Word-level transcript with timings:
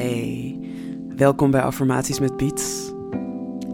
Hey, 0.00 0.58
welkom 1.16 1.50
bij 1.50 1.62
Affirmaties 1.62 2.20
met 2.20 2.36
Piet. 2.36 2.94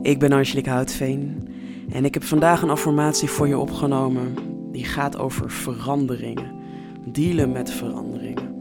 Ik 0.03 0.19
ben 0.19 0.33
Angelique 0.33 0.71
Houtveen 0.71 1.49
en 1.93 2.05
ik 2.05 2.15
heb 2.15 2.25
vandaag 2.25 2.63
een 2.63 2.71
affirmatie 2.71 3.31
voor 3.31 3.49
je 3.49 3.59
opgenomen. 3.59 4.35
Die 4.73 4.85
gaat 4.85 5.19
over 5.19 5.51
veranderingen, 5.51 6.53
dealen 7.05 7.53
met 7.53 7.71
veranderingen. 7.71 8.55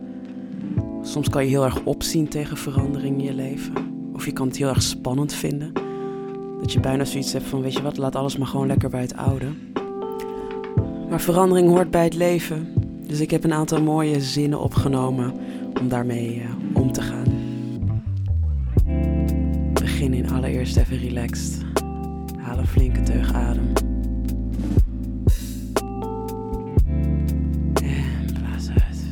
Soms 1.01 1.29
kan 1.29 1.43
je 1.43 1.49
heel 1.49 1.63
erg 1.63 1.83
opzien 1.83 2.27
tegen 2.27 2.57
veranderingen 2.57 3.19
in 3.19 3.25
je 3.25 3.33
leven. 3.33 3.73
Of 4.13 4.25
je 4.25 4.31
kan 4.31 4.47
het 4.47 4.57
heel 4.57 4.69
erg 4.69 4.81
spannend 4.81 5.33
vinden. 5.33 5.73
Dat 6.61 6.71
je 6.71 6.79
bijna 6.79 7.05
zoiets 7.05 7.33
hebt 7.33 7.45
van, 7.45 7.61
weet 7.61 7.73
je 7.73 7.81
wat, 7.81 7.97
laat 7.97 8.15
alles 8.15 8.37
maar 8.37 8.47
gewoon 8.47 8.67
lekker 8.67 8.89
bij 8.89 9.01
het 9.01 9.17
oude. 9.17 9.47
Maar 11.09 11.21
verandering 11.21 11.69
hoort 11.69 11.91
bij 11.91 12.03
het 12.03 12.15
leven. 12.15 12.67
Dus 13.07 13.19
ik 13.19 13.31
heb 13.31 13.43
een 13.43 13.53
aantal 13.53 13.81
mooie 13.81 14.21
zinnen 14.21 14.59
opgenomen 14.59 15.33
om 15.79 15.89
daarmee 15.89 16.35
uh, 16.35 16.81
om 16.81 16.91
te 16.91 17.01
gaan. 17.01 17.34
Begin 19.95 20.13
in 20.13 20.29
allereerst 20.29 20.77
even 20.77 20.99
relaxed. 20.99 21.61
Haal 22.41 22.57
een 22.57 22.67
flinke 22.67 23.01
teug 23.03 23.33
adem. 23.33 23.71
En 27.83 28.33
blaas 28.33 28.69
uit. 28.69 29.05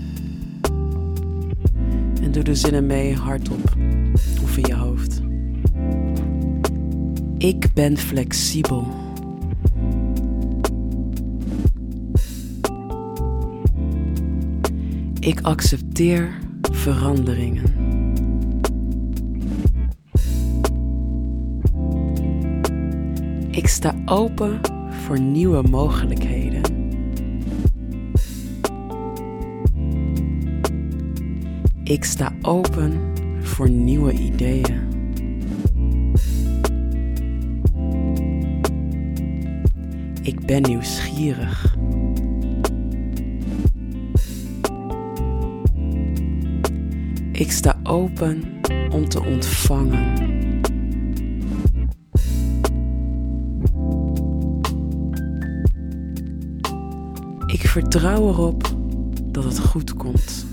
En 2.22 2.32
doe 2.32 2.44
de 2.44 2.56
zinnen 2.56 2.86
mee 2.86 3.16
hardop 3.16 3.76
of 4.44 4.58
in 4.58 4.66
je 4.66 4.76
hoofd. 4.76 5.22
Ik 7.38 7.74
ben 7.74 7.98
flexibel. 7.98 8.88
Ik 15.20 15.42
accepteer 15.42 16.38
veranderingen. 16.72 17.93
Ik 23.54 23.68
sta 23.68 23.96
open 24.06 24.60
voor 24.90 25.20
nieuwe 25.20 25.62
mogelijkheden. 25.70 26.62
Ik 31.84 32.04
sta 32.04 32.34
open 32.42 33.14
voor 33.42 33.70
nieuwe 33.70 34.14
ideeën. 34.14 34.82
Ik 40.22 40.46
ben 40.46 40.62
nieuwsgierig. 40.62 41.76
Ik 47.32 47.52
sta 47.52 47.80
open 47.84 48.44
om 48.92 49.10
te 49.10 49.24
ontvangen. 49.24 50.33
Ik 57.54 57.68
vertrouw 57.68 58.28
erop 58.28 58.76
dat 59.24 59.44
het 59.44 59.60
goed 59.60 59.94
komt. 59.94 60.46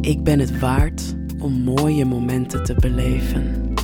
Ik 0.00 0.22
ben 0.22 0.38
het 0.38 0.58
waard 0.58 1.16
om 1.38 1.52
mooie 1.52 2.04
momenten 2.04 2.64
te 2.64 2.74
beleven. 2.74 3.74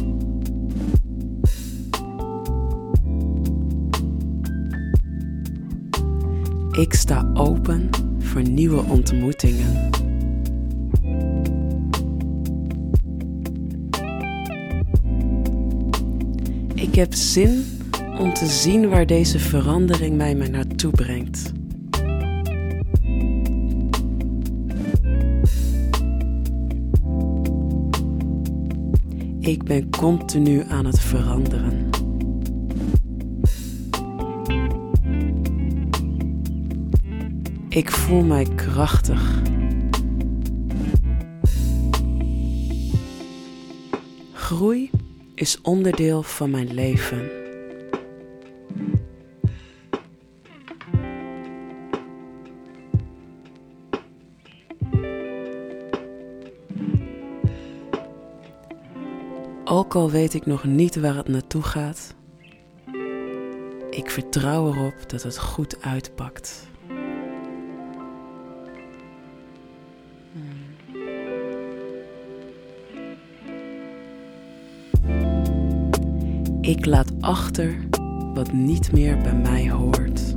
Ik 6.72 6.94
sta 6.94 7.30
open 7.34 7.88
voor 8.18 8.42
nieuwe 8.42 8.82
ontmoetingen. 8.82 9.90
Ik 16.82 16.94
heb 16.94 17.14
zin 17.14 17.64
om 18.18 18.34
te 18.34 18.46
zien 18.46 18.88
waar 18.88 19.06
deze 19.06 19.38
verandering 19.38 20.16
mij 20.16 20.34
naartoe 20.50 20.90
brengt. 20.90 21.52
Ik 29.40 29.62
ben 29.62 29.90
continu 29.90 30.62
aan 30.68 30.84
het 30.84 31.00
veranderen. 31.00 31.88
Ik 37.68 37.90
voel 37.90 38.22
mij 38.22 38.46
krachtig. 38.54 39.42
Groei 44.32 44.90
is 45.34 45.60
onderdeel 45.60 46.22
van 46.22 46.50
mijn 46.50 46.74
leven. 46.74 47.30
Ook 59.64 59.94
al 59.94 60.10
weet 60.10 60.34
ik 60.34 60.46
nog 60.46 60.64
niet 60.64 60.96
waar 60.96 61.16
het 61.16 61.28
naartoe 61.28 61.62
gaat, 61.62 62.14
ik 63.90 64.10
vertrouw 64.10 64.72
erop 64.72 65.10
dat 65.10 65.22
het 65.22 65.38
goed 65.38 65.82
uitpakt. 65.82 66.70
Ik 76.62 76.86
laat 76.86 77.12
achter 77.20 77.74
wat 78.34 78.52
niet 78.52 78.92
meer 78.92 79.16
bij 79.16 79.34
mij 79.34 79.70
hoort. 79.70 80.36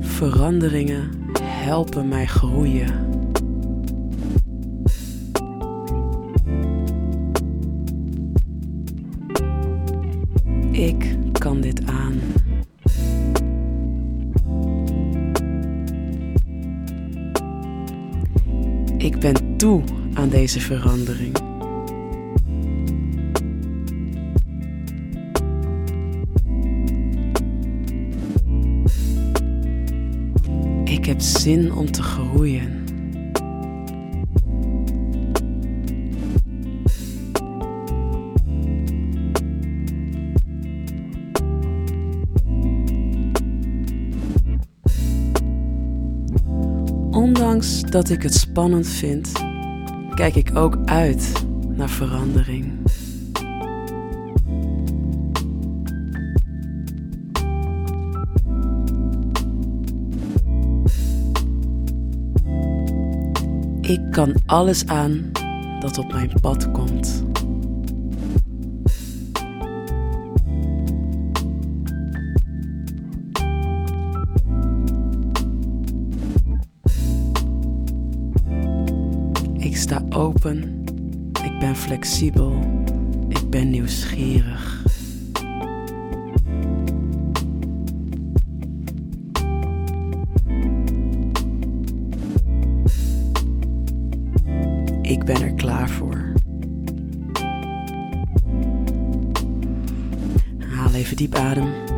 Veranderingen 0.00 1.10
helpen 1.42 2.08
mij 2.08 2.26
groeien. 2.26 3.08
Ik 10.72 11.16
kan 11.32 11.60
dit. 11.60 11.93
Ik 19.04 19.18
ben 19.18 19.56
toe 19.56 19.82
aan 20.14 20.28
deze 20.28 20.60
verandering. 20.60 21.36
Ik 30.84 31.04
heb 31.04 31.20
zin 31.20 31.72
om 31.72 31.90
te 31.90 32.02
groeien. 32.02 32.83
Ondanks 47.34 47.82
dat 47.82 48.10
ik 48.10 48.22
het 48.22 48.34
spannend 48.34 48.88
vind, 48.88 49.32
kijk 50.14 50.34
ik 50.34 50.56
ook 50.56 50.78
uit 50.84 51.32
naar 51.68 51.88
verandering. 51.88 52.72
Ik 63.80 64.00
kan 64.10 64.34
alles 64.46 64.86
aan 64.86 65.30
dat 65.80 65.98
op 65.98 66.12
mijn 66.12 66.32
pad 66.40 66.70
komt. 66.70 67.33
Ik 79.64 79.76
sta 79.76 80.02
open, 80.10 80.84
ik 81.44 81.58
ben 81.58 81.76
flexibel, 81.76 82.58
ik 83.28 83.50
ben 83.50 83.70
nieuwsgierig. 83.70 84.82
Ik 95.02 95.24
ben 95.24 95.42
er 95.42 95.54
klaar 95.54 95.88
voor. 95.88 96.32
Haal 100.58 100.92
even 100.94 101.16
diep 101.16 101.34
adem. 101.34 101.93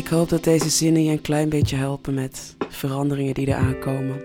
Ik 0.00 0.08
hoop 0.08 0.28
dat 0.28 0.44
deze 0.44 0.68
zinnen 0.68 1.04
je 1.04 1.10
een 1.10 1.20
klein 1.20 1.48
beetje 1.48 1.76
helpen 1.76 2.14
met 2.14 2.56
veranderingen 2.68 3.34
die 3.34 3.46
er 3.46 3.54
aankomen. 3.54 4.22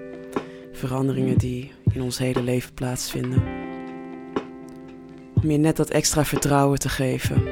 Veranderingen 0.72 1.38
die 1.38 1.72
in 1.92 2.02
ons 2.02 2.18
hele 2.18 2.44
leven 2.44 2.74
plaatsvinden. 2.74 3.44
Om 5.34 5.52
je 5.52 5.58
net 5.58 5.76
dat 5.76 5.90
extra 5.90 6.26
vertrouwen 6.26 6.80
te 6.80 6.90
geven. 6.90 7.44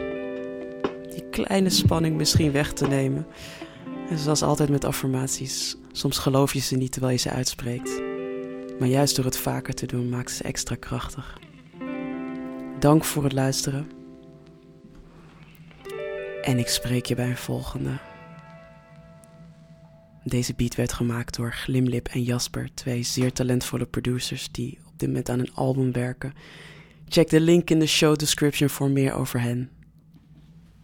Die 1.09 1.29
kleine 1.31 1.69
spanning 1.69 2.17
misschien 2.17 2.51
weg 2.51 2.73
te 2.73 2.87
nemen. 2.87 3.27
En 4.09 4.17
zoals 4.17 4.43
altijd 4.43 4.69
met 4.69 4.85
affirmaties, 4.85 5.77
soms 5.91 6.17
geloof 6.17 6.53
je 6.53 6.59
ze 6.59 6.75
niet 6.75 6.91
terwijl 6.91 7.13
je 7.13 7.19
ze 7.19 7.29
uitspreekt. 7.29 8.01
Maar 8.79 8.87
juist 8.87 9.15
door 9.15 9.25
het 9.25 9.37
vaker 9.37 9.73
te 9.73 9.85
doen 9.85 10.09
maakt 10.09 10.31
ze 10.31 10.43
extra 10.43 10.75
krachtig. 10.75 11.39
Dank 12.79 13.03
voor 13.03 13.23
het 13.23 13.33
luisteren. 13.33 13.91
En 16.41 16.59
ik 16.59 16.67
spreek 16.67 17.05
je 17.05 17.15
bij 17.15 17.29
een 17.29 17.37
volgende. 17.37 18.11
Deze 20.23 20.53
beat 20.53 20.75
werd 20.75 20.93
gemaakt 20.93 21.35
door 21.35 21.53
Glimlip 21.53 22.07
en 22.07 22.23
Jasper, 22.23 22.69
twee 22.73 23.03
zeer 23.03 23.33
talentvolle 23.33 23.85
producers 23.85 24.51
die 24.51 24.77
op 24.85 24.99
dit 24.99 25.07
moment 25.07 25.29
aan 25.29 25.39
een 25.39 25.53
album 25.53 25.91
werken. 25.91 26.33
Check 27.07 27.29
de 27.29 27.39
link 27.39 27.69
in 27.69 27.79
de 27.79 27.85
show 27.85 28.15
description 28.15 28.69
voor 28.69 28.89
meer 28.89 29.13
over 29.13 29.41
hen. 29.41 29.69